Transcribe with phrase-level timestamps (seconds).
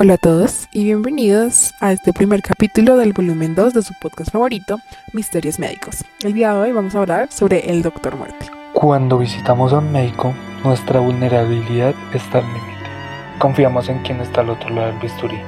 [0.00, 4.30] Hola a todos y bienvenidos a este primer capítulo del volumen 2 de su podcast
[4.30, 4.78] favorito,
[5.12, 6.04] Misterios Médicos.
[6.22, 8.46] El día de hoy vamos a hablar sobre el Doctor Muerte.
[8.74, 10.32] Cuando visitamos a un médico,
[10.62, 12.90] nuestra vulnerabilidad está al límite.
[13.40, 15.40] Confiamos en quien está al otro lado del bisturí,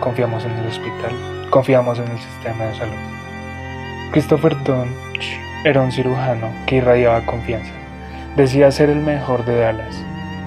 [0.00, 2.96] confiamos en el hospital, confiamos en el sistema de salud.
[4.12, 7.72] Christopher Dunch era un cirujano que irradiaba confianza.
[8.34, 9.94] Decía ser el mejor de Dallas.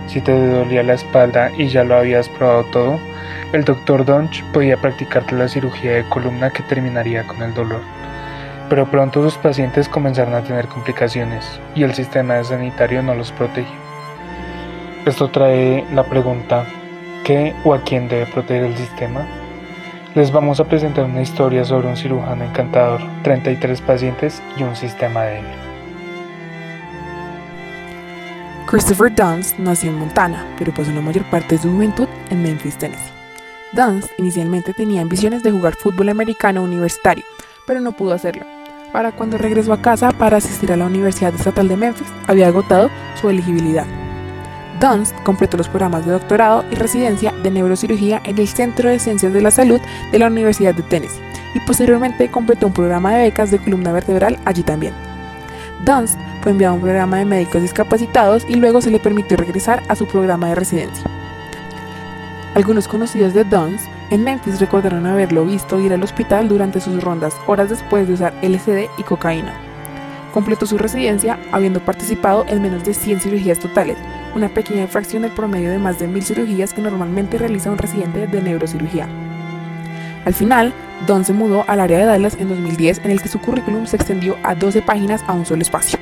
[0.07, 3.12] Si te dolía la espalda y ya lo habías probado todo,
[3.53, 7.81] el doctor Dunch podía practicarte la cirugía de columna que terminaría con el dolor.
[8.67, 13.75] Pero pronto sus pacientes comenzaron a tener complicaciones y el sistema sanitario no los protegió.
[15.05, 16.65] Esto trae la pregunta,
[17.23, 19.27] ¿qué o a quién debe proteger el sistema?
[20.15, 25.23] Les vamos a presentar una historia sobre un cirujano encantador, 33 pacientes y un sistema
[25.25, 25.45] débil.
[28.65, 32.77] Christopher Dunst nació en Montana, pero pasó la mayor parte de su juventud en Memphis,
[32.77, 33.12] Tennessee.
[33.73, 37.23] Dunst inicialmente tenía ambiciones de jugar fútbol americano universitario,
[37.65, 38.45] pero no pudo hacerlo.
[38.91, 42.91] Para cuando regresó a casa para asistir a la Universidad Estatal de Memphis, había agotado
[43.19, 43.87] su elegibilidad.
[44.79, 49.33] Dunst completó los programas de doctorado y residencia de neurocirugía en el Centro de Ciencias
[49.33, 49.81] de la Salud
[50.11, 51.21] de la Universidad de Tennessee
[51.55, 54.93] y posteriormente completó un programa de becas de columna vertebral allí también.
[55.83, 59.81] Dunst fue enviado a un programa de médicos discapacitados y luego se le permitió regresar
[59.87, 61.12] a su programa de residencia.
[62.55, 67.35] Algunos conocidos de Dunst en Memphis recordaron haberlo visto ir al hospital durante sus rondas
[67.47, 69.55] horas después de usar LSD y cocaína.
[70.31, 73.97] Completó su residencia habiendo participado en menos de 100 cirugías totales,
[74.35, 78.27] una pequeña fracción del promedio de más de 1000 cirugías que normalmente realiza un residente
[78.27, 79.07] de neurocirugía.
[80.25, 80.73] Al final,
[81.07, 83.95] Don se mudó al área de Dallas en 2010 en el que su currículum se
[83.95, 85.97] extendió a 12 páginas a un solo espacio.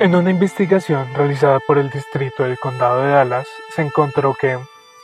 [0.00, 4.56] En una investigación realizada por el Distrito del Condado de Dallas, se encontró que,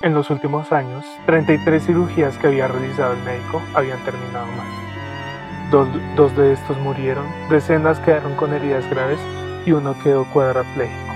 [0.03, 4.69] en los últimos años, 33 cirugías que había realizado el médico habían terminado mal.
[6.15, 9.19] Dos, de estos murieron, decenas quedaron con heridas graves
[9.67, 11.13] y uno quedó cuadraplégico,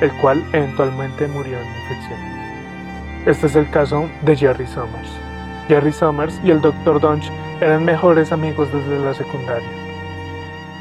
[0.00, 2.18] el cual eventualmente murió de infección.
[3.26, 5.12] Este es el caso de Jerry Summers.
[5.68, 7.00] Jerry Summers y el Dr.
[7.00, 7.30] Dunch
[7.60, 9.83] eran mejores amigos desde la secundaria.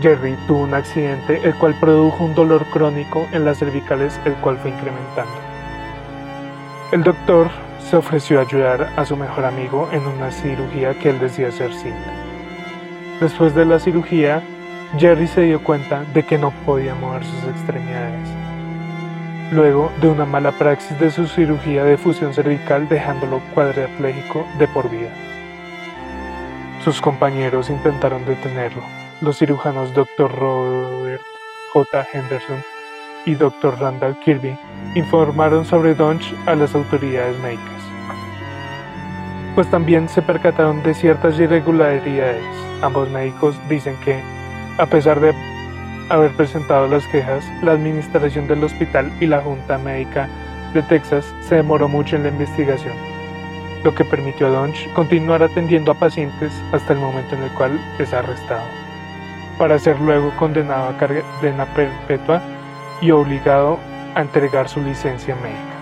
[0.03, 4.57] Jerry tuvo un accidente el cual produjo un dolor crónico en las cervicales el cual
[4.57, 5.31] fue incrementando.
[6.91, 7.47] El doctor
[7.89, 11.73] se ofreció a ayudar a su mejor amigo en una cirugía que él decía ser
[11.73, 12.11] simple.
[13.21, 14.43] Después de la cirugía,
[14.97, 18.27] Jerry se dio cuenta de que no podía mover sus extremidades.
[19.53, 24.89] Luego de una mala praxis de su cirugía de fusión cervical dejándolo cuadraplégico de por
[24.89, 25.11] vida.
[26.83, 28.83] Sus compañeros intentaron detenerlo,
[29.23, 30.29] los cirujanos Dr.
[30.37, 31.21] Robert
[31.71, 32.07] J.
[32.11, 32.61] Henderson
[33.25, 33.79] y Dr.
[33.79, 34.57] Randall Kirby
[34.95, 37.81] informaron sobre Dunch a las autoridades médicas,
[39.55, 42.43] pues también se percataron de ciertas irregularidades.
[42.81, 44.21] Ambos médicos dicen que,
[44.77, 45.33] a pesar de
[46.09, 50.27] haber presentado las quejas, la administración del hospital y la Junta Médica
[50.73, 52.93] de Texas se demoró mucho en la investigación,
[53.85, 57.79] lo que permitió a Dunch continuar atendiendo a pacientes hasta el momento en el cual
[57.99, 58.82] es arrestado
[59.57, 62.41] para ser luego condenado a cadena perpetua
[63.01, 63.79] y obligado
[64.15, 65.73] a entregar su licencia médica.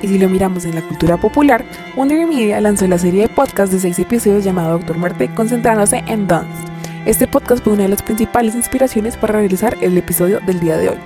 [0.00, 1.64] Y si lo miramos en la cultura popular,
[1.96, 6.28] Wonder Media lanzó la serie de podcast de seis episodios llamado Doctor Muerte, concentrándose en
[6.28, 6.68] Dance.
[7.04, 10.90] Este podcast fue una de las principales inspiraciones para realizar el episodio del día de
[10.90, 10.98] hoy.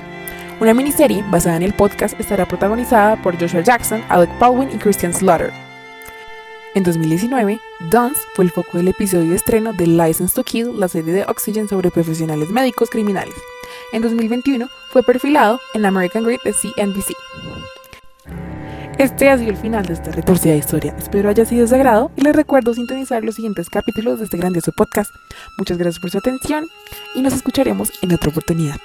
[0.60, 5.14] Una miniserie basada en el podcast estará protagonizada por Joshua Jackson, Alec Baldwin y Christian
[5.14, 5.61] Slaughter.
[6.74, 7.60] En 2019,
[7.90, 11.24] Dance fue el foco del episodio de estreno de License to Kill, la serie de
[11.24, 13.34] Oxygen sobre profesionales médicos criminales.
[13.92, 17.12] En 2021 fue perfilado en American Great de CNBC.
[18.96, 20.94] Este ha sido el final de esta retorcida historia.
[20.96, 24.72] Espero haya sido de agrado y les recuerdo sintonizar los siguientes capítulos de este grandioso
[24.72, 25.10] podcast.
[25.58, 26.68] Muchas gracias por su atención
[27.14, 28.76] y nos escucharemos en otra oportunidad.